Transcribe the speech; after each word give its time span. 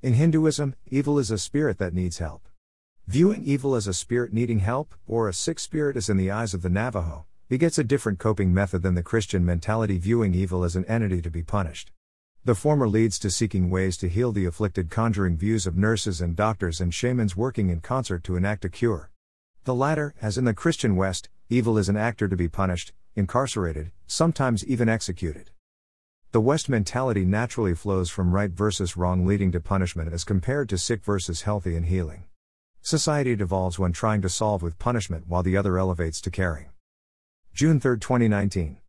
In 0.00 0.14
Hinduism, 0.14 0.76
evil 0.86 1.18
is 1.18 1.32
a 1.32 1.38
spirit 1.38 1.78
that 1.78 1.92
needs 1.92 2.18
help. 2.18 2.48
Viewing 3.08 3.42
evil 3.42 3.74
as 3.74 3.88
a 3.88 3.92
spirit 3.92 4.32
needing 4.32 4.60
help, 4.60 4.94
or 5.08 5.28
a 5.28 5.34
sick 5.34 5.58
spirit 5.58 5.96
as 5.96 6.08
in 6.08 6.16
the 6.16 6.30
eyes 6.30 6.54
of 6.54 6.62
the 6.62 6.68
Navajo, 6.68 7.26
begets 7.48 7.78
a 7.78 7.84
different 7.84 8.20
coping 8.20 8.54
method 8.54 8.82
than 8.82 8.94
the 8.94 9.02
Christian 9.02 9.44
mentality 9.44 9.98
viewing 9.98 10.34
evil 10.34 10.62
as 10.62 10.76
an 10.76 10.84
entity 10.84 11.20
to 11.22 11.30
be 11.32 11.42
punished. 11.42 11.90
The 12.44 12.54
former 12.54 12.86
leads 12.86 13.18
to 13.18 13.28
seeking 13.28 13.70
ways 13.70 13.96
to 13.96 14.08
heal 14.08 14.30
the 14.30 14.44
afflicted, 14.44 14.88
conjuring 14.88 15.36
views 15.36 15.66
of 15.66 15.76
nurses 15.76 16.20
and 16.20 16.36
doctors 16.36 16.80
and 16.80 16.94
shamans 16.94 17.36
working 17.36 17.68
in 17.68 17.80
concert 17.80 18.22
to 18.22 18.36
enact 18.36 18.64
a 18.64 18.68
cure. 18.68 19.10
The 19.64 19.74
latter, 19.74 20.14
as 20.22 20.38
in 20.38 20.44
the 20.44 20.54
Christian 20.54 20.94
West, 20.94 21.28
evil 21.48 21.76
is 21.76 21.88
an 21.88 21.96
actor 21.96 22.28
to 22.28 22.36
be 22.36 22.48
punished, 22.48 22.92
incarcerated, 23.16 23.90
sometimes 24.06 24.64
even 24.64 24.88
executed. 24.88 25.50
The 26.30 26.42
West 26.42 26.68
mentality 26.68 27.24
naturally 27.24 27.74
flows 27.74 28.10
from 28.10 28.32
right 28.32 28.50
versus 28.50 28.98
wrong, 28.98 29.24
leading 29.24 29.50
to 29.52 29.60
punishment 29.60 30.12
as 30.12 30.24
compared 30.24 30.68
to 30.68 30.76
sick 30.76 31.02
versus 31.02 31.42
healthy 31.42 31.74
and 31.74 31.86
healing. 31.86 32.24
Society 32.82 33.34
devolves 33.34 33.78
when 33.78 33.92
trying 33.92 34.20
to 34.20 34.28
solve 34.28 34.62
with 34.62 34.78
punishment 34.78 35.24
while 35.26 35.42
the 35.42 35.56
other 35.56 35.78
elevates 35.78 36.20
to 36.20 36.30
caring. 36.30 36.66
June 37.54 37.80
3, 37.80 37.98
2019. 37.98 38.78